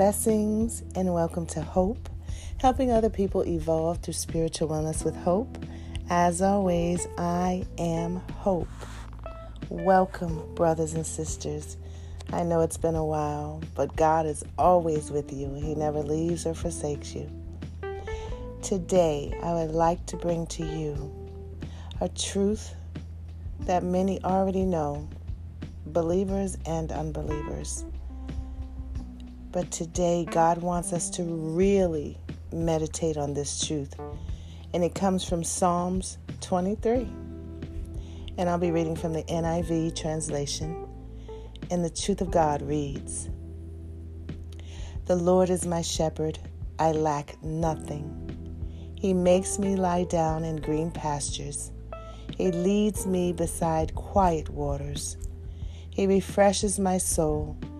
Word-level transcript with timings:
Blessings 0.00 0.82
and 0.94 1.12
welcome 1.12 1.44
to 1.48 1.60
Hope, 1.60 2.08
helping 2.56 2.90
other 2.90 3.10
people 3.10 3.44
evolve 3.46 3.98
through 3.98 4.14
spiritual 4.14 4.68
wellness 4.68 5.04
with 5.04 5.14
hope. 5.14 5.62
As 6.08 6.40
always, 6.40 7.06
I 7.18 7.66
am 7.76 8.16
Hope. 8.36 8.66
Welcome, 9.68 10.54
brothers 10.54 10.94
and 10.94 11.06
sisters. 11.06 11.76
I 12.32 12.44
know 12.44 12.62
it's 12.62 12.78
been 12.78 12.94
a 12.94 13.04
while, 13.04 13.60
but 13.74 13.94
God 13.94 14.24
is 14.24 14.42
always 14.56 15.10
with 15.10 15.34
you. 15.34 15.52
He 15.52 15.74
never 15.74 16.02
leaves 16.02 16.46
or 16.46 16.54
forsakes 16.54 17.14
you. 17.14 17.30
Today, 18.62 19.38
I 19.42 19.52
would 19.52 19.72
like 19.72 20.06
to 20.06 20.16
bring 20.16 20.46
to 20.46 20.64
you 20.64 21.12
a 22.00 22.08
truth 22.08 22.74
that 23.66 23.82
many 23.82 24.18
already 24.24 24.64
know, 24.64 25.06
believers 25.84 26.56
and 26.64 26.90
unbelievers. 26.90 27.84
But 29.52 29.72
today, 29.72 30.26
God 30.30 30.58
wants 30.58 30.92
us 30.92 31.10
to 31.10 31.24
really 31.24 32.16
meditate 32.52 33.16
on 33.16 33.34
this 33.34 33.66
truth. 33.66 33.94
And 34.72 34.84
it 34.84 34.94
comes 34.94 35.24
from 35.28 35.42
Psalms 35.42 36.18
23. 36.40 37.08
And 38.38 38.48
I'll 38.48 38.58
be 38.58 38.70
reading 38.70 38.94
from 38.94 39.12
the 39.12 39.24
NIV 39.24 40.00
translation. 40.00 40.86
And 41.68 41.84
the 41.84 41.90
truth 41.90 42.20
of 42.20 42.30
God 42.30 42.62
reads 42.62 43.28
The 45.06 45.16
Lord 45.16 45.50
is 45.50 45.66
my 45.66 45.82
shepherd, 45.82 46.38
I 46.78 46.92
lack 46.92 47.42
nothing. 47.42 48.16
He 48.94 49.12
makes 49.12 49.58
me 49.58 49.74
lie 49.74 50.04
down 50.04 50.44
in 50.44 50.56
green 50.56 50.92
pastures. 50.92 51.72
He 52.36 52.52
leads 52.52 53.04
me 53.04 53.32
beside 53.32 53.96
quiet 53.96 54.48
waters. 54.48 55.16
He 55.90 56.06
refreshes 56.06 56.78
my 56.78 56.98
soul. 56.98 57.58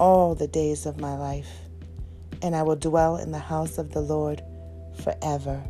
all 0.00 0.34
the 0.34 0.48
days 0.48 0.86
of 0.86 0.98
my 0.98 1.14
life, 1.14 1.50
and 2.40 2.56
I 2.56 2.62
will 2.62 2.74
dwell 2.74 3.18
in 3.18 3.30
the 3.30 3.38
house 3.38 3.76
of 3.76 3.92
the 3.92 4.00
Lord 4.00 4.42
forever. 5.04 5.62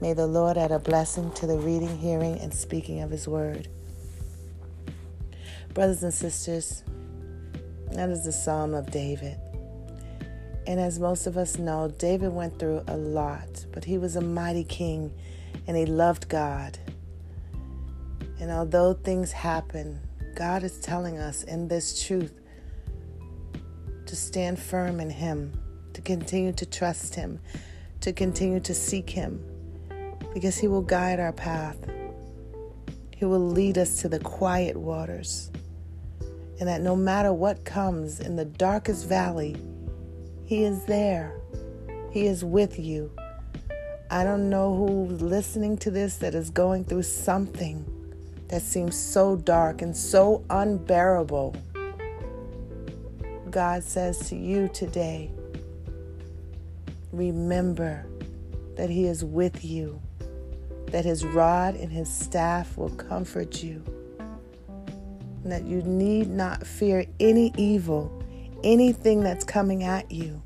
May 0.00 0.12
the 0.12 0.26
Lord 0.26 0.58
add 0.58 0.72
a 0.72 0.80
blessing 0.80 1.30
to 1.34 1.46
the 1.46 1.56
reading, 1.56 1.96
hearing, 1.96 2.40
and 2.40 2.52
speaking 2.52 3.00
of 3.00 3.12
His 3.12 3.28
word. 3.28 3.68
Brothers 5.72 6.02
and 6.02 6.12
sisters, 6.12 6.82
that 7.92 8.10
is 8.10 8.24
the 8.24 8.32
Psalm 8.32 8.74
of 8.74 8.90
David. 8.90 9.38
And 10.66 10.80
as 10.80 10.98
most 10.98 11.28
of 11.28 11.36
us 11.36 11.58
know, 11.58 11.94
David 11.98 12.32
went 12.32 12.58
through 12.58 12.82
a 12.88 12.96
lot, 12.96 13.66
but 13.72 13.84
he 13.84 13.98
was 13.98 14.16
a 14.16 14.20
mighty 14.20 14.64
king 14.64 15.12
and 15.66 15.76
he 15.76 15.86
loved 15.86 16.28
God. 16.28 16.78
And 18.40 18.50
although 18.50 18.94
things 18.94 19.32
happen, 19.32 20.00
God 20.34 20.62
is 20.62 20.78
telling 20.80 21.18
us 21.18 21.42
in 21.44 21.68
this 21.68 22.04
truth 22.04 22.41
to 24.12 24.16
stand 24.16 24.58
firm 24.58 25.00
in 25.00 25.08
Him, 25.08 25.50
to 25.94 26.02
continue 26.02 26.52
to 26.52 26.66
trust 26.66 27.14
Him, 27.14 27.40
to 28.02 28.12
continue 28.12 28.60
to 28.60 28.74
seek 28.74 29.08
Him, 29.08 29.42
because 30.34 30.58
He 30.58 30.68
will 30.68 30.82
guide 30.82 31.18
our 31.18 31.32
path. 31.32 31.78
He 33.16 33.24
will 33.24 33.40
lead 33.40 33.78
us 33.78 34.02
to 34.02 34.10
the 34.10 34.18
quiet 34.18 34.76
waters. 34.76 35.50
And 36.60 36.68
that 36.68 36.82
no 36.82 36.94
matter 36.94 37.32
what 37.32 37.64
comes 37.64 38.20
in 38.20 38.36
the 38.36 38.44
darkest 38.44 39.08
valley, 39.08 39.56
He 40.44 40.64
is 40.64 40.84
there. 40.84 41.34
He 42.10 42.26
is 42.26 42.44
with 42.44 42.78
you. 42.78 43.10
I 44.10 44.24
don't 44.24 44.50
know 44.50 44.76
who's 44.76 45.22
listening 45.22 45.78
to 45.78 45.90
this 45.90 46.16
that 46.16 46.34
is 46.34 46.50
going 46.50 46.84
through 46.84 47.04
something 47.04 47.82
that 48.48 48.60
seems 48.60 48.94
so 48.94 49.36
dark 49.36 49.80
and 49.80 49.96
so 49.96 50.44
unbearable. 50.50 51.56
God 53.52 53.84
says 53.84 54.30
to 54.30 54.34
you 54.34 54.68
today, 54.68 55.30
remember 57.12 58.06
that 58.76 58.88
He 58.88 59.04
is 59.04 59.22
with 59.22 59.62
you, 59.62 60.00
that 60.86 61.04
His 61.04 61.22
rod 61.22 61.74
and 61.74 61.92
His 61.92 62.10
staff 62.10 62.78
will 62.78 62.88
comfort 62.88 63.62
you, 63.62 63.84
and 65.42 65.52
that 65.52 65.64
you 65.64 65.82
need 65.82 66.30
not 66.30 66.66
fear 66.66 67.04
any 67.20 67.52
evil, 67.58 68.24
anything 68.64 69.20
that's 69.20 69.44
coming 69.44 69.82
at 69.82 70.10
you, 70.10 70.40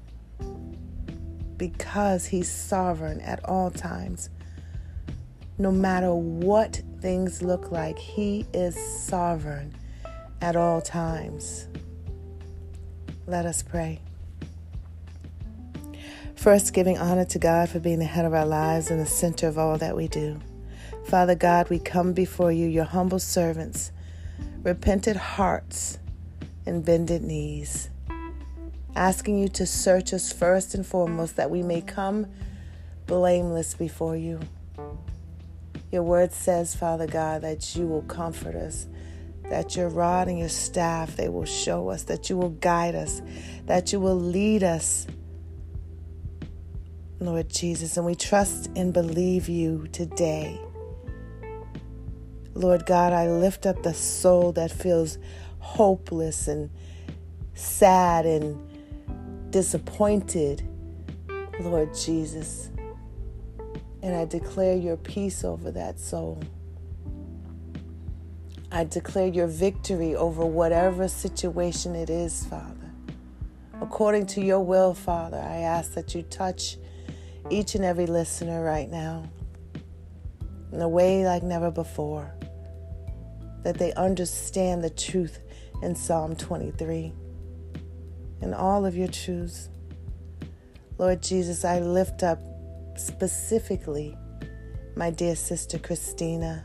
because 1.56 2.26
He's 2.26 2.50
sovereign 2.50 3.20
at 3.20 3.44
all 3.44 3.70
times. 3.70 4.30
No 5.58 5.70
matter 5.70 6.12
what 6.12 6.82
things 7.00 7.40
look 7.40 7.70
like, 7.70 8.00
He 8.00 8.46
is 8.52 8.74
sovereign 9.04 9.76
at 10.40 10.56
all 10.56 10.80
times. 10.80 11.68
Let 13.28 13.44
us 13.44 13.60
pray. 13.60 13.98
First, 16.36 16.72
giving 16.72 16.96
honor 16.96 17.24
to 17.24 17.40
God 17.40 17.68
for 17.68 17.80
being 17.80 17.98
the 17.98 18.04
head 18.04 18.24
of 18.24 18.32
our 18.32 18.46
lives 18.46 18.88
and 18.88 19.00
the 19.00 19.06
center 19.06 19.48
of 19.48 19.58
all 19.58 19.78
that 19.78 19.96
we 19.96 20.06
do. 20.06 20.38
Father 21.06 21.34
God, 21.34 21.68
we 21.68 21.80
come 21.80 22.12
before 22.12 22.52
you, 22.52 22.68
your 22.68 22.84
humble 22.84 23.18
servants, 23.18 23.90
repentant 24.62 25.16
hearts 25.16 25.98
and 26.66 26.84
bended 26.84 27.22
knees, 27.22 27.90
asking 28.94 29.40
you 29.40 29.48
to 29.48 29.66
search 29.66 30.12
us 30.12 30.32
first 30.32 30.76
and 30.76 30.86
foremost 30.86 31.34
that 31.34 31.50
we 31.50 31.64
may 31.64 31.80
come 31.80 32.28
blameless 33.06 33.74
before 33.74 34.16
you. 34.16 34.38
Your 35.90 36.04
word 36.04 36.32
says, 36.32 36.76
Father 36.76 37.08
God, 37.08 37.42
that 37.42 37.74
you 37.74 37.88
will 37.88 38.02
comfort 38.02 38.54
us 38.54 38.86
that 39.50 39.76
your 39.76 39.88
rod 39.88 40.28
and 40.28 40.38
your 40.38 40.48
staff 40.48 41.16
they 41.16 41.28
will 41.28 41.44
show 41.44 41.88
us 41.88 42.04
that 42.04 42.28
you 42.28 42.36
will 42.36 42.50
guide 42.50 42.94
us 42.94 43.22
that 43.66 43.92
you 43.92 44.00
will 44.00 44.18
lead 44.18 44.62
us 44.62 45.06
lord 47.20 47.48
jesus. 47.48 47.96
And 47.96 48.04
we 48.04 48.14
trust 48.14 48.70
and 48.76 48.92
believe 48.92 49.48
you 49.48 49.88
today. 49.92 50.60
Lord 52.54 52.86
god 52.86 53.12
i 53.12 53.28
lift 53.28 53.66
up 53.66 53.82
the 53.82 53.94
soul 53.94 54.52
that 54.52 54.70
feels 54.70 55.18
hopeless 55.58 56.48
and 56.48 56.70
sad 57.54 58.24
and 58.24 58.58
disappointed 59.50 60.62
lord 61.60 61.94
jesus. 61.94 62.70
And 64.02 64.14
i 64.14 64.24
declare 64.24 64.76
your 64.76 64.96
peace 64.96 65.44
over 65.44 65.70
that 65.72 65.98
soul 65.98 66.42
I 68.76 68.84
declare 68.84 69.28
your 69.28 69.46
victory 69.46 70.14
over 70.14 70.44
whatever 70.44 71.08
situation 71.08 71.94
it 71.94 72.10
is, 72.10 72.44
Father. 72.44 72.92
According 73.80 74.26
to 74.26 74.42
your 74.42 74.60
will, 74.60 74.92
Father, 74.92 75.38
I 75.38 75.60
ask 75.60 75.94
that 75.94 76.14
you 76.14 76.20
touch 76.20 76.76
each 77.48 77.74
and 77.74 77.86
every 77.86 78.04
listener 78.04 78.62
right 78.62 78.90
now 78.90 79.30
in 80.72 80.82
a 80.82 80.88
way 80.90 81.24
like 81.24 81.42
never 81.42 81.70
before, 81.70 82.30
that 83.62 83.78
they 83.78 83.94
understand 83.94 84.84
the 84.84 84.90
truth 84.90 85.38
in 85.80 85.94
Psalm 85.94 86.36
23 86.36 87.14
and 88.42 88.54
all 88.54 88.84
of 88.84 88.94
your 88.94 89.08
truths. 89.08 89.70
Lord 90.98 91.22
Jesus, 91.22 91.64
I 91.64 91.78
lift 91.78 92.22
up 92.22 92.40
specifically 92.98 94.14
my 94.96 95.08
dear 95.08 95.34
sister 95.34 95.78
Christina 95.78 96.62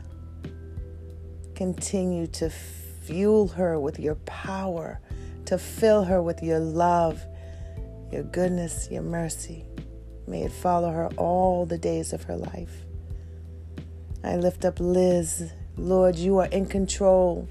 continue 1.62 2.26
to 2.26 2.50
fuel 2.50 3.46
her 3.46 3.78
with 3.78 4.00
your 4.00 4.16
power, 4.26 4.98
to 5.44 5.56
fill 5.56 6.02
her 6.02 6.20
with 6.20 6.42
your 6.42 6.58
love, 6.58 7.24
your 8.10 8.24
goodness, 8.24 8.88
your 8.90 9.02
mercy. 9.02 9.64
May 10.26 10.42
it 10.42 10.50
follow 10.50 10.90
her 10.90 11.06
all 11.16 11.64
the 11.64 11.78
days 11.78 12.12
of 12.12 12.24
her 12.24 12.36
life. 12.36 12.84
I 14.24 14.34
lift 14.34 14.64
up 14.64 14.80
Liz. 14.80 15.52
Lord, 15.76 16.16
you 16.16 16.38
are 16.38 16.46
in 16.46 16.66
control. 16.66 17.48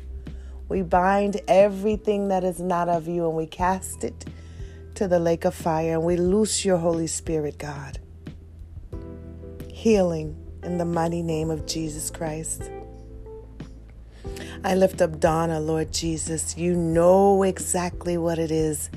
We 0.68 0.82
bind 0.82 1.40
everything 1.48 2.28
that 2.28 2.44
is 2.44 2.60
not 2.60 2.90
of 2.90 3.08
you 3.08 3.26
and 3.30 3.38
we 3.38 3.46
cast 3.46 4.04
it 4.04 4.26
to 4.96 5.08
the 5.08 5.20
lake 5.20 5.46
of 5.46 5.56
fire 5.56 5.94
and 5.94 6.04
we 6.04 6.18
loose 6.18 6.66
your 6.66 6.78
Holy 6.80 7.08
Spirit, 7.08 7.58
God. 7.58 7.98
Healing 9.70 10.36
in 10.64 10.78
the 10.80 10.86
mighty 10.86 11.22
name 11.22 11.50
of 11.50 11.66
Jesus 11.66 12.10
Christ. 12.10 12.70
I 14.64 14.76
lift 14.76 15.02
up 15.02 15.20
Donna, 15.20 15.60
Lord 15.60 15.92
Jesus. 15.92 16.56
You 16.56 16.76
know 16.76 17.42
exactly 17.42 18.16
what 18.16 18.38
it 18.38 18.52
is 18.52 18.92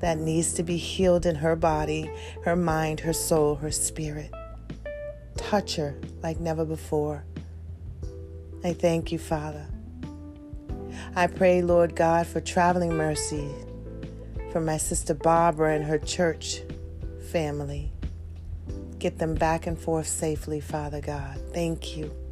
that 0.00 0.18
needs 0.18 0.54
to 0.54 0.62
be 0.62 0.78
healed 0.78 1.26
in 1.26 1.36
her 1.36 1.56
body, 1.56 2.10
her 2.42 2.56
mind, 2.56 3.00
her 3.00 3.12
soul, 3.12 3.56
her 3.56 3.70
spirit. 3.70 4.32
Touch 5.36 5.76
her 5.76 5.94
like 6.22 6.40
never 6.40 6.64
before. 6.64 7.24
I 8.64 8.72
thank 8.72 9.12
you, 9.12 9.18
Father. 9.18 9.66
I 11.14 11.26
pray, 11.26 11.60
Lord 11.60 11.94
God, 11.94 12.26
for 12.26 12.40
traveling 12.40 12.96
mercy 12.96 13.50
for 14.52 14.60
my 14.60 14.78
sister 14.78 15.12
Barbara 15.12 15.74
and 15.74 15.84
her 15.84 15.98
church 15.98 16.62
family. 17.30 17.92
Get 18.98 19.18
them 19.18 19.34
back 19.34 19.66
and 19.66 19.78
forth 19.78 20.06
safely, 20.06 20.60
Father 20.60 21.02
God. 21.02 21.38
Thank 21.52 21.94
you. 21.94 22.23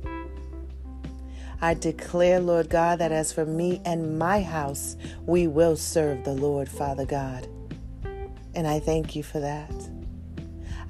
I 1.62 1.74
declare, 1.74 2.40
Lord 2.40 2.68
God, 2.68 2.98
that 2.98 3.12
as 3.12 3.32
for 3.32 3.46
me 3.46 3.80
and 3.84 4.18
my 4.18 4.42
house, 4.42 4.96
we 5.26 5.46
will 5.46 5.76
serve 5.76 6.24
the 6.24 6.34
Lord, 6.34 6.68
Father 6.68 7.06
God. 7.06 7.46
And 8.56 8.66
I 8.66 8.80
thank 8.80 9.14
you 9.14 9.22
for 9.22 9.38
that. 9.38 9.72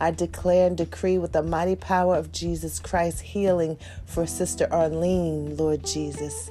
I 0.01 0.13
declare 0.13 0.67
and 0.67 0.77
decree 0.77 1.19
with 1.19 1.33
the 1.33 1.43
mighty 1.43 1.77
power 1.77 2.17
of 2.17 2.33
Jesus 2.33 2.81
Christ 2.81 3.21
healing 3.21 3.77
for 4.07 4.27
Sister 4.27 4.67
Arlene, 4.73 5.59
Lord 5.59 5.85
Jesus. 5.85 6.51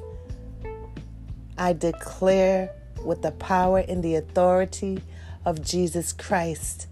I 1.58 1.74
declare 1.74 2.70
with 3.04 3.24
the 3.24 3.32
power 3.32 3.80
and 3.80 4.04
the 4.04 4.16
authority 4.16 5.02
of 5.46 5.66
Jesus 5.66 6.14
Christ 6.14 6.86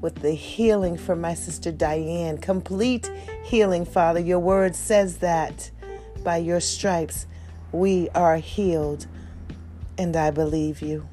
with 0.00 0.16
the 0.16 0.32
healing 0.32 0.98
for 0.98 1.14
my 1.14 1.34
sister 1.34 1.70
Diane. 1.70 2.36
Complete 2.36 3.10
healing, 3.44 3.86
Father. 3.86 4.20
Your 4.20 4.40
word 4.40 4.74
says 4.76 5.18
that 5.18 5.70
by 6.24 6.38
your 6.38 6.60
stripes 6.60 7.26
we 7.72 8.08
are 8.10 8.36
healed, 8.36 9.06
and 9.98 10.16
I 10.16 10.30
believe 10.30 10.80
you. 10.80 11.08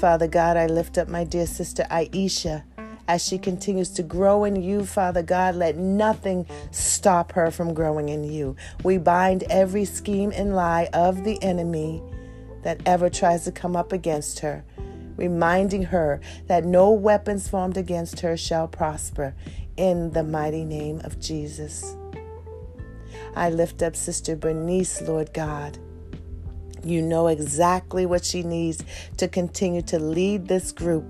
Father 0.00 0.26
God, 0.26 0.56
I 0.56 0.66
lift 0.66 0.98
up 0.98 1.08
my 1.08 1.24
dear 1.24 1.46
sister 1.46 1.86
Aisha 1.90 2.64
as 3.06 3.24
she 3.24 3.38
continues 3.38 3.90
to 3.90 4.02
grow 4.02 4.44
in 4.44 4.56
you, 4.56 4.84
Father 4.84 5.22
God. 5.22 5.54
Let 5.54 5.76
nothing 5.76 6.46
stop 6.70 7.32
her 7.32 7.50
from 7.50 7.74
growing 7.74 8.08
in 8.08 8.24
you. 8.24 8.56
We 8.82 8.98
bind 8.98 9.44
every 9.44 9.84
scheme 9.84 10.32
and 10.34 10.56
lie 10.56 10.88
of 10.92 11.24
the 11.24 11.42
enemy 11.42 12.02
that 12.62 12.80
ever 12.86 13.10
tries 13.10 13.44
to 13.44 13.52
come 13.52 13.76
up 13.76 13.92
against 13.92 14.40
her, 14.40 14.64
reminding 15.16 15.84
her 15.84 16.20
that 16.46 16.64
no 16.64 16.90
weapons 16.90 17.46
formed 17.46 17.76
against 17.76 18.20
her 18.20 18.36
shall 18.36 18.68
prosper 18.68 19.34
in 19.76 20.12
the 20.12 20.22
mighty 20.22 20.64
name 20.64 21.00
of 21.04 21.20
Jesus. 21.20 21.96
I 23.36 23.50
lift 23.50 23.82
up 23.82 23.96
Sister 23.96 24.36
Bernice, 24.36 25.02
Lord 25.02 25.32
God. 25.34 25.78
You 26.84 27.02
know 27.02 27.28
exactly 27.28 28.06
what 28.06 28.24
she 28.24 28.42
needs 28.42 28.84
to 29.16 29.26
continue 29.26 29.82
to 29.82 29.98
lead 29.98 30.46
this 30.46 30.70
group, 30.70 31.04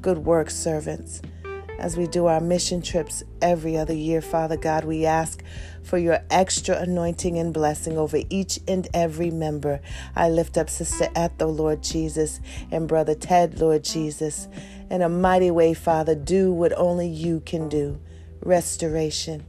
Good 0.00 0.18
Work 0.18 0.50
Servants. 0.50 1.22
As 1.78 1.96
we 1.96 2.08
do 2.08 2.26
our 2.26 2.40
mission 2.40 2.82
trips 2.82 3.22
every 3.40 3.76
other 3.76 3.94
year, 3.94 4.20
Father 4.20 4.56
God, 4.56 4.84
we 4.84 5.06
ask 5.06 5.44
for 5.84 5.96
your 5.98 6.18
extra 6.30 6.76
anointing 6.76 7.38
and 7.38 7.54
blessing 7.54 7.96
over 7.96 8.18
each 8.30 8.58
and 8.66 8.88
every 8.92 9.30
member. 9.30 9.80
I 10.16 10.28
lift 10.30 10.58
up 10.58 10.68
Sister 10.68 11.08
Ethel, 11.14 11.54
Lord 11.54 11.84
Jesus, 11.84 12.40
and 12.72 12.88
Brother 12.88 13.14
Ted, 13.14 13.60
Lord 13.60 13.84
Jesus. 13.84 14.48
In 14.90 15.02
a 15.02 15.08
mighty 15.08 15.52
way, 15.52 15.74
Father, 15.74 16.16
do 16.16 16.52
what 16.52 16.72
only 16.76 17.06
you 17.06 17.40
can 17.40 17.68
do 17.68 18.00
restoration 18.40 19.44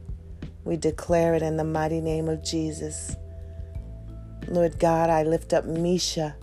we 0.64 0.76
declare 0.76 1.34
it 1.34 1.42
in 1.42 1.56
the 1.56 1.64
mighty 1.64 2.00
name 2.00 2.28
of 2.28 2.44
Jesus. 2.44 3.16
Lord 4.48 4.78
God, 4.78 5.10
I 5.10 5.22
lift 5.22 5.52
up 5.52 5.64
Misha. 5.64 6.36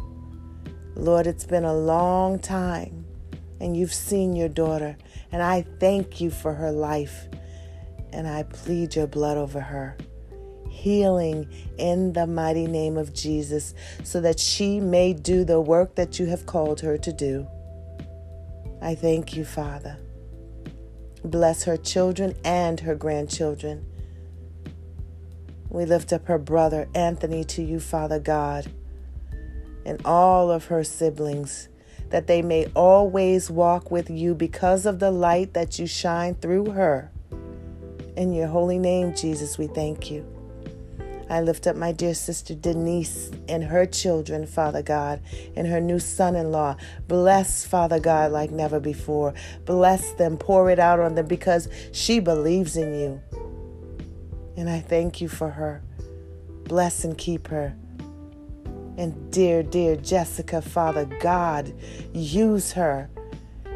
Lord, 0.96 1.28
it's 1.28 1.46
been 1.46 1.66
a 1.66 1.76
long 1.76 2.40
time 2.40 3.06
and 3.60 3.76
you've 3.76 3.94
seen 3.94 4.36
your 4.36 4.50
daughter, 4.50 4.96
and 5.32 5.42
I 5.42 5.66
thank 5.80 6.22
you 6.22 6.30
for 6.30 6.54
her 6.54 6.72
life 6.72 7.28
and 8.14 8.28
I 8.28 8.44
plead 8.44 8.96
your 8.96 9.08
blood 9.08 9.38
over 9.38 9.60
her. 9.60 9.98
Healing 10.70 11.50
in 11.78 12.14
the 12.14 12.28
mighty 12.28 12.68
name 12.68 12.98
of 12.98 13.14
Jesus 13.14 13.74
so 14.04 14.22
that 14.22 14.40
she 14.40 14.80
may 14.80 15.14
do 15.14 15.44
the 15.44 15.60
work 15.60 15.96
that 15.96 16.20
you 16.20 16.28
have 16.28 16.46
called 16.46 16.82
her 16.82 16.98
to 16.98 17.12
do. 17.12 17.48
I 18.82 18.96
thank 18.96 19.36
you, 19.36 19.44
Father. 19.44 19.98
Bless 21.24 21.64
her 21.64 21.78
children 21.78 22.36
and 22.44 22.80
her 22.80 22.96
grandchildren. 22.96 23.86
We 25.78 25.86
lift 25.86 26.12
up 26.12 26.26
her 26.26 26.40
brother 26.40 26.90
Anthony 26.96 27.44
to 27.44 27.62
you, 27.62 27.80
Father 27.80 28.18
God, 28.18 28.66
and 29.86 30.04
all 30.04 30.50
of 30.50 30.66
her 30.66 30.84
siblings, 30.84 31.70
that 32.10 32.26
they 32.26 32.42
may 32.42 32.66
always 32.74 33.52
walk 33.52 33.92
with 33.92 34.10
you 34.10 34.34
because 34.34 34.88
of 34.88 34.98
the 34.98 35.12
light 35.12 35.54
that 35.54 35.78
you 35.78 35.86
shine 35.86 36.34
through 36.34 36.72
her. 36.72 37.12
In 38.16 38.34
your 38.34 38.48
holy 38.48 38.80
name, 38.80 39.14
Jesus, 39.14 39.60
we 39.60 39.68
thank 39.68 40.10
you. 40.10 40.26
I 41.30 41.42
lift 41.42 41.68
up 41.68 41.76
my 41.76 41.92
dear 41.92 42.16
sister 42.16 42.56
Denise 42.56 43.30
and 43.48 43.64
her 43.66 43.86
children, 43.86 44.48
Father 44.48 44.82
God, 44.82 45.22
and 45.56 45.68
her 45.68 45.80
new 45.80 46.00
son 46.00 46.36
in 46.36 46.52
law. 46.52 46.76
Bless, 47.08 47.68
Father 47.68 48.00
God, 48.00 48.32
like 48.32 48.50
never 48.50 48.80
before. 48.80 49.36
Bless 49.66 50.12
them, 50.14 50.38
pour 50.38 50.72
it 50.72 50.80
out 50.80 51.00
on 51.00 51.14
them 51.14 51.28
because 51.28 51.70
she 51.92 52.20
believes 52.20 52.78
in 52.78 52.96
you. 52.96 53.22
And 54.58 54.70
I 54.70 54.80
thank 54.80 55.22
you 55.22 55.30
for 55.30 55.52
her. 55.52 55.84
Bless 56.64 57.04
and 57.04 57.18
keep 57.18 57.48
her. 57.48 57.76
And 58.98 59.32
dear, 59.32 59.62
dear 59.62 59.96
Jessica, 59.96 60.62
Father 60.62 61.06
God, 61.06 61.72
use 62.12 62.72
her. 62.72 63.10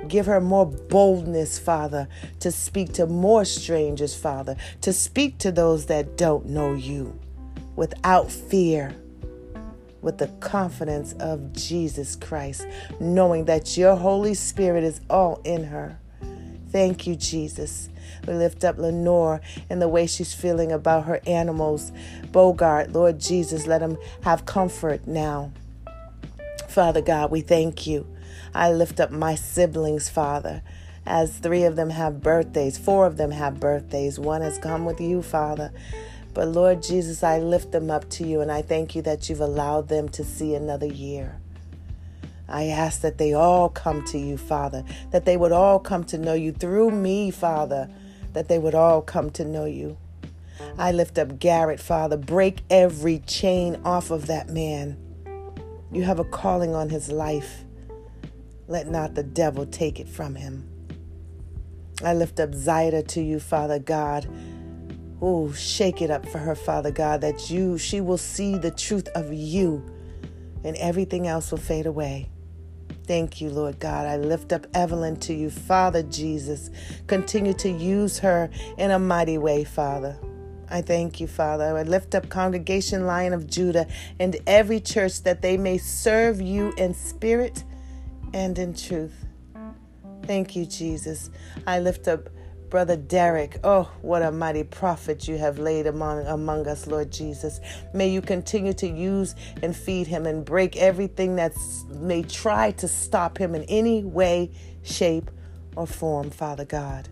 Give 0.07 0.25
her 0.25 0.41
more 0.41 0.65
boldness, 0.65 1.59
Father, 1.59 2.07
to 2.39 2.51
speak 2.51 2.93
to 2.93 3.05
more 3.05 3.45
strangers, 3.45 4.15
Father, 4.15 4.55
to 4.81 4.91
speak 4.91 5.37
to 5.37 5.51
those 5.51 5.85
that 5.85 6.17
don't 6.17 6.47
know 6.47 6.73
you 6.73 7.17
without 7.75 8.31
fear, 8.31 8.95
with 10.01 10.17
the 10.17 10.27
confidence 10.39 11.13
of 11.19 11.53
Jesus 11.53 12.15
Christ, 12.15 12.65
knowing 12.99 13.45
that 13.45 13.77
your 13.77 13.95
Holy 13.95 14.33
Spirit 14.33 14.83
is 14.83 14.99
all 15.07 15.39
in 15.43 15.65
her. 15.65 15.99
Thank 16.71 17.05
you, 17.05 17.15
Jesus. 17.15 17.89
We 18.27 18.33
lift 18.33 18.63
up 18.63 18.77
Lenore 18.77 19.41
and 19.69 19.81
the 19.81 19.87
way 19.87 20.07
she's 20.07 20.33
feeling 20.33 20.71
about 20.71 21.05
her 21.05 21.19
animals. 21.27 21.91
Bogart, 22.31 22.91
Lord 22.91 23.19
Jesus, 23.19 23.67
let 23.67 23.81
him 23.81 23.97
have 24.23 24.45
comfort 24.45 25.07
now. 25.07 25.51
Father 26.69 27.01
God, 27.01 27.31
we 27.31 27.41
thank 27.41 27.85
you. 27.85 28.07
I 28.53 28.71
lift 28.71 28.99
up 28.99 29.11
my 29.11 29.35
siblings, 29.35 30.07
Father, 30.07 30.61
as 31.05 31.37
three 31.37 31.63
of 31.63 31.75
them 31.75 31.89
have 31.89 32.21
birthdays. 32.21 32.77
Four 32.77 33.05
of 33.05 33.17
them 33.17 33.31
have 33.31 33.59
birthdays. 33.59 34.17
One 34.17 34.41
has 34.41 34.57
come 34.57 34.85
with 34.85 35.01
you, 35.01 35.21
Father. 35.21 35.71
But 36.33 36.47
Lord 36.47 36.81
Jesus, 36.81 37.23
I 37.23 37.39
lift 37.39 37.73
them 37.73 37.91
up 37.91 38.09
to 38.11 38.25
you 38.25 38.39
and 38.39 38.49
I 38.49 38.61
thank 38.61 38.95
you 38.95 39.01
that 39.01 39.29
you've 39.29 39.41
allowed 39.41 39.89
them 39.89 40.07
to 40.09 40.23
see 40.23 40.55
another 40.55 40.85
year. 40.85 41.40
I 42.51 42.65
ask 42.65 43.01
that 43.01 43.17
they 43.17 43.33
all 43.33 43.69
come 43.69 44.03
to 44.05 44.19
you, 44.19 44.37
Father, 44.37 44.83
that 45.11 45.25
they 45.25 45.37
would 45.37 45.51
all 45.51 45.79
come 45.79 46.03
to 46.05 46.17
know 46.17 46.33
you 46.33 46.51
through 46.51 46.91
me, 46.91 47.31
Father 47.31 47.89
that 48.33 48.47
they 48.47 48.57
would 48.57 48.75
all 48.75 49.01
come 49.01 49.29
to 49.31 49.45
know 49.45 49.65
you. 49.65 49.97
I 50.77 50.91
lift 50.91 51.17
up 51.17 51.39
Garrett, 51.39 51.79
Father. 51.79 52.17
Break 52.17 52.61
every 52.69 53.19
chain 53.19 53.81
off 53.83 54.11
of 54.11 54.27
that 54.27 54.49
man. 54.49 54.97
You 55.91 56.03
have 56.03 56.19
a 56.19 56.23
calling 56.23 56.73
on 56.73 56.89
his 56.89 57.11
life. 57.11 57.65
Let 58.67 58.87
not 58.87 59.15
the 59.15 59.23
devil 59.23 59.65
take 59.65 59.99
it 59.99 60.07
from 60.07 60.35
him. 60.35 60.67
I 62.03 62.13
lift 62.13 62.39
up 62.39 62.51
Zaida 62.51 63.03
to 63.09 63.21
you, 63.21 63.39
Father 63.39 63.79
God. 63.79 64.27
Oh, 65.21 65.51
shake 65.51 66.01
it 66.01 66.09
up 66.09 66.27
for 66.27 66.39
her, 66.39 66.55
Father 66.55 66.91
God, 66.91 67.21
that 67.21 67.49
you 67.49 67.77
she 67.77 68.01
will 68.01 68.17
see 68.17 68.57
the 68.57 68.71
truth 68.71 69.07
of 69.09 69.31
you 69.33 69.83
and 70.63 70.75
everything 70.77 71.27
else 71.27 71.51
will 71.51 71.59
fade 71.59 71.85
away. 71.85 72.30
Thank 73.11 73.41
you, 73.41 73.49
Lord 73.49 73.77
God. 73.77 74.07
I 74.07 74.15
lift 74.15 74.53
up 74.53 74.67
Evelyn 74.73 75.17
to 75.17 75.33
you, 75.33 75.49
Father 75.49 76.01
Jesus. 76.01 76.69
Continue 77.07 77.53
to 77.55 77.69
use 77.69 78.17
her 78.19 78.49
in 78.77 78.89
a 78.89 78.99
mighty 78.99 79.37
way, 79.37 79.65
Father. 79.65 80.17
I 80.69 80.81
thank 80.81 81.19
you, 81.19 81.27
Father. 81.27 81.75
I 81.75 81.83
lift 81.83 82.15
up 82.15 82.29
Congregation 82.29 83.05
Lion 83.05 83.33
of 83.33 83.47
Judah 83.47 83.85
and 84.17 84.37
every 84.47 84.79
church 84.79 85.23
that 85.23 85.41
they 85.41 85.57
may 85.57 85.77
serve 85.77 86.39
you 86.39 86.73
in 86.77 86.93
spirit 86.93 87.65
and 88.33 88.57
in 88.57 88.73
truth. 88.73 89.25
Thank 90.23 90.55
you, 90.55 90.65
Jesus. 90.65 91.31
I 91.67 91.79
lift 91.79 92.07
up 92.07 92.29
Brother 92.71 92.95
Derek, 92.95 93.59
oh, 93.65 93.91
what 94.01 94.21
a 94.21 94.31
mighty 94.31 94.63
prophet 94.63 95.27
you 95.27 95.37
have 95.37 95.59
laid 95.59 95.87
among, 95.87 96.25
among 96.25 96.69
us, 96.69 96.87
Lord 96.87 97.11
Jesus. 97.11 97.59
May 97.93 98.07
you 98.07 98.21
continue 98.21 98.71
to 98.75 98.87
use 98.87 99.35
and 99.61 99.75
feed 99.75 100.07
him 100.07 100.25
and 100.25 100.45
break 100.45 100.77
everything 100.77 101.35
that 101.35 101.51
may 101.89 102.23
try 102.23 102.71
to 102.71 102.87
stop 102.87 103.37
him 103.37 103.55
in 103.55 103.63
any 103.63 104.05
way, 104.05 104.51
shape, 104.83 105.29
or 105.75 105.85
form, 105.85 106.29
Father 106.29 106.63
God. 106.63 107.09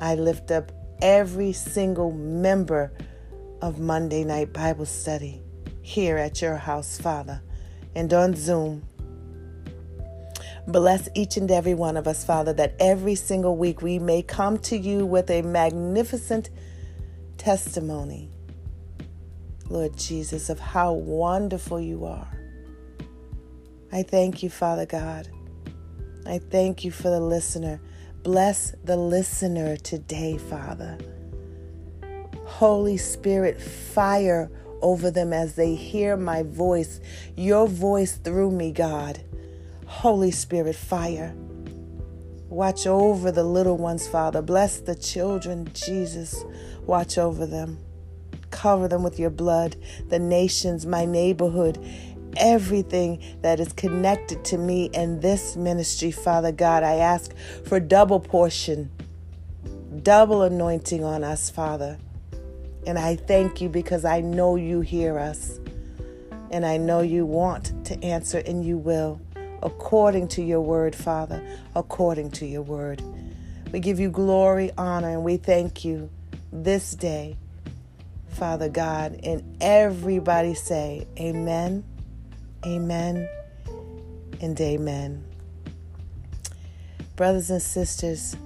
I 0.00 0.14
lift 0.14 0.52
up 0.52 0.70
every 1.02 1.52
single 1.52 2.12
member 2.12 2.92
of 3.62 3.80
Monday 3.80 4.22
Night 4.22 4.52
Bible 4.52 4.86
Study 4.86 5.42
here 5.82 6.18
at 6.18 6.40
your 6.40 6.56
house, 6.56 7.00
Father, 7.00 7.42
and 7.96 8.14
on 8.14 8.36
Zoom. 8.36 8.84
Bless 10.66 11.08
each 11.14 11.36
and 11.36 11.50
every 11.50 11.74
one 11.74 11.96
of 11.96 12.08
us, 12.08 12.24
Father, 12.24 12.54
that 12.54 12.74
every 12.80 13.14
single 13.14 13.56
week 13.56 13.82
we 13.82 13.98
may 13.98 14.22
come 14.22 14.58
to 14.58 14.78
you 14.78 15.04
with 15.04 15.30
a 15.30 15.42
magnificent 15.42 16.48
testimony, 17.36 18.30
Lord 19.68 19.96
Jesus, 19.98 20.48
of 20.48 20.58
how 20.58 20.94
wonderful 20.94 21.78
you 21.78 22.06
are. 22.06 22.28
I 23.92 24.02
thank 24.02 24.42
you, 24.42 24.48
Father 24.48 24.86
God. 24.86 25.28
I 26.26 26.38
thank 26.38 26.82
you 26.82 26.90
for 26.90 27.10
the 27.10 27.20
listener. 27.20 27.80
Bless 28.22 28.74
the 28.84 28.96
listener 28.96 29.76
today, 29.76 30.38
Father. 30.38 30.96
Holy 32.46 32.96
Spirit, 32.96 33.60
fire 33.60 34.50
over 34.80 35.10
them 35.10 35.34
as 35.34 35.56
they 35.56 35.74
hear 35.74 36.16
my 36.16 36.42
voice, 36.42 37.00
your 37.36 37.68
voice 37.68 38.16
through 38.16 38.50
me, 38.50 38.72
God. 38.72 39.22
Holy 39.86 40.30
Spirit, 40.30 40.76
fire. 40.76 41.34
Watch 42.48 42.86
over 42.86 43.32
the 43.32 43.44
little 43.44 43.76
ones, 43.76 44.06
Father. 44.06 44.40
Bless 44.40 44.78
the 44.78 44.94
children, 44.94 45.68
Jesus. 45.74 46.44
Watch 46.86 47.18
over 47.18 47.46
them. 47.46 47.78
Cover 48.50 48.86
them 48.86 49.02
with 49.02 49.18
your 49.18 49.30
blood, 49.30 49.76
the 50.08 50.18
nations, 50.18 50.86
my 50.86 51.04
neighborhood, 51.04 51.84
everything 52.36 53.22
that 53.42 53.58
is 53.58 53.72
connected 53.72 54.44
to 54.44 54.58
me 54.58 54.90
and 54.94 55.20
this 55.20 55.56
ministry, 55.56 56.10
Father 56.12 56.52
God. 56.52 56.82
I 56.82 56.96
ask 56.96 57.34
for 57.64 57.80
double 57.80 58.20
portion, 58.20 58.90
double 60.02 60.42
anointing 60.42 61.02
on 61.02 61.24
us, 61.24 61.50
Father. 61.50 61.98
And 62.86 62.98
I 62.98 63.16
thank 63.16 63.60
you 63.60 63.68
because 63.68 64.04
I 64.04 64.20
know 64.20 64.56
you 64.56 64.80
hear 64.80 65.18
us. 65.18 65.58
And 66.50 66.64
I 66.64 66.76
know 66.76 67.00
you 67.00 67.26
want 67.26 67.86
to 67.86 68.00
answer, 68.04 68.38
and 68.38 68.64
you 68.64 68.78
will, 68.78 69.20
according 69.64 70.28
to 70.28 70.42
your 70.42 70.60
word, 70.60 70.94
Father, 70.94 71.42
according 71.74 72.30
to 72.32 72.46
your 72.46 72.62
word. 72.62 73.02
We 73.72 73.80
give 73.80 73.98
you 73.98 74.10
glory, 74.10 74.70
honor, 74.78 75.10
and 75.10 75.24
we 75.24 75.36
thank 75.36 75.84
you 75.84 76.10
this 76.52 76.92
day, 76.94 77.36
Father 78.28 78.68
God. 78.68 79.18
And 79.24 79.56
everybody 79.60 80.54
say, 80.54 81.06
Amen, 81.18 81.82
Amen, 82.64 83.28
and 84.40 84.60
Amen. 84.60 85.24
Brothers 87.16 87.50
and 87.50 87.62
sisters, 87.62 88.36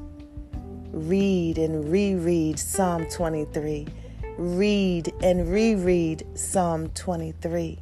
read 0.93 1.59
and 1.59 1.91
reread 1.91 2.59
Psalm 2.59 3.07
23 3.07 3.87
read 4.39 5.13
and 5.21 5.51
reread 5.53 6.25
Psalm 6.39 6.89
23. 6.91 7.79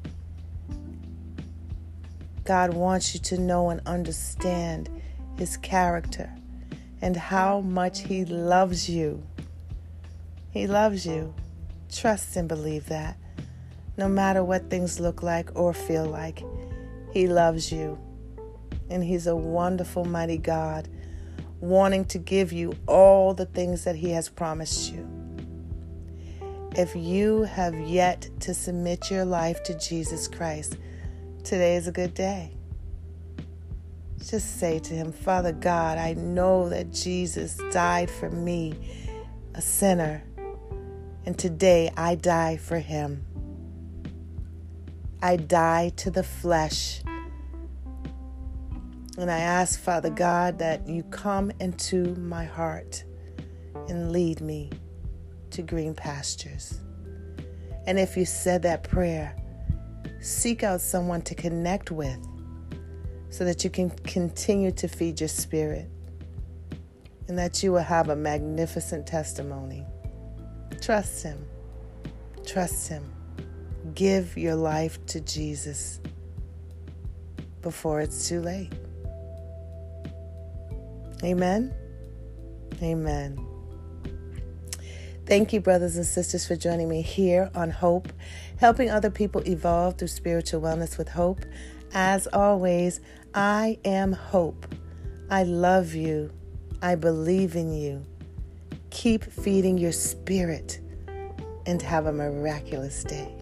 God 2.47 2.73
wants 2.75 3.13
you 3.13 3.21
to 3.21 3.39
know 3.39 3.71
and 3.71 3.81
understand 3.87 4.89
His 5.37 5.57
character 5.57 6.33
and 7.03 7.17
how 7.17 7.61
much 7.61 8.01
He 8.01 8.25
loves 8.25 8.89
you. 8.89 9.23
He 10.51 10.67
loves 10.67 11.05
you. 11.05 11.35
Trust 11.93 12.37
and 12.37 12.49
believe 12.49 12.87
that. 12.87 13.17
No 13.99 14.09
matter 14.09 14.45
what 14.45 14.71
things 14.71 15.01
look 15.01 15.23
like 15.23 15.51
or 15.55 15.75
feel 15.75 16.07
like, 16.07 16.43
He 17.13 17.27
loves 17.27 17.73
you. 17.73 17.99
And 18.89 19.03
He's 19.03 19.27
a 19.27 19.37
wonderful, 19.37 20.05
mighty 20.05 20.39
God, 20.39 20.89
wanting 21.61 22.05
to 22.07 22.19
give 22.19 22.53
you 22.53 22.75
all 22.87 23.35
the 23.35 23.47
things 23.47 23.85
that 23.85 23.97
He 23.97 24.11
has 24.11 24.29
promised 24.29 24.93
you. 24.93 25.09
If 26.77 26.95
you 26.95 27.43
have 27.43 27.75
yet 27.81 28.29
to 28.41 28.53
submit 28.53 29.11
your 29.11 29.25
life 29.25 29.63
to 29.65 29.79
Jesus 29.79 30.29
Christ, 30.29 30.77
today 31.47 31.77
is 31.77 31.87
a 31.87 31.93
good 31.93 32.13
day. 32.13 32.51
Just 34.19 34.59
say 34.59 34.81
to 34.81 34.95
Him, 34.95 35.13
Father 35.13 35.53
God, 35.53 35.97
I 35.97 36.15
know 36.15 36.69
that 36.69 36.93
Jesus 36.93 37.57
died 37.71 38.11
for 38.11 38.29
me, 38.29 38.75
a 39.55 39.63
sinner, 39.63 40.25
and 41.25 41.39
today 41.39 41.93
I 41.97 42.17
die 42.17 42.57
for 42.57 42.81
Him. 42.81 43.25
I 45.23 45.37
die 45.37 45.93
to 45.99 46.11
the 46.11 46.25
flesh. 46.25 47.03
And 49.17 49.31
I 49.31 49.39
ask, 49.39 49.79
Father 49.79 50.11
God, 50.11 50.59
that 50.59 50.89
you 50.89 51.05
come 51.05 51.53
into 51.61 52.17
my 52.17 52.45
heart 52.45 53.05
and 53.89 54.11
lead 54.11 54.41
me 54.41 54.73
to 55.51 55.63
green 55.63 55.95
pastures. 55.95 56.81
And 57.87 58.01
if 58.01 58.17
you 58.17 58.25
said 58.25 58.63
that 58.63 58.83
prayer, 58.83 59.37
seek 60.27 60.65
out 60.65 60.81
someone 60.81 61.23
to 61.23 61.35
connect 61.35 61.91
with 61.91 62.19
so 63.31 63.45
that 63.45 63.63
you 63.63 63.71
can 63.71 63.91
continue 63.91 64.73
to 64.73 64.89
feed 64.89 65.21
your 65.21 65.29
spirit 65.29 65.89
and 67.29 67.39
that 67.39 67.63
you 67.63 67.71
will 67.71 67.79
have 67.79 68.09
a 68.09 68.17
magnificent 68.17 69.07
testimony. 69.07 69.85
Trust 70.81 71.23
Him. 71.23 71.47
Trust 72.45 72.89
Him. 72.89 73.05
Give 73.95 74.37
your 74.37 74.57
life 74.57 75.05
to 75.07 75.21
Jesus 75.21 76.01
before 77.63 78.01
it's 78.01 78.29
too 78.29 78.41
late. 78.41 78.73
Amen. 81.23 81.73
Amen. 82.83 83.46
Thank 85.27 85.53
you, 85.53 85.61
brothers 85.61 85.97
and 85.97 86.07
sisters, 86.07 86.47
for 86.47 86.55
joining 86.55 86.89
me 86.89 87.03
here 87.03 87.51
on 87.53 87.69
Hope, 87.69 88.13
helping 88.59 88.91
other 88.91 89.11
people 89.11 89.43
evolve 89.45 89.99
through 89.99 90.07
spiritual 90.07 90.61
wellness 90.61 90.97
with 90.97 91.09
hope. 91.09 91.41
As 91.93 92.29
always, 92.33 93.01
I 93.35 93.77
am 93.85 94.13
Hope. 94.13 94.73
I 95.29 95.43
love 95.43 95.95
you. 95.95 96.31
I 96.81 96.95
believe 96.95 97.57
in 97.57 97.73
you. 97.73 98.07
Keep 98.91 99.25
feeding 99.25 99.79
your 99.79 99.91
spirit 99.91 100.79
and 101.67 101.83
have 101.83 102.07
a 102.07 102.13
miraculous 102.13 103.03
day. 103.03 103.35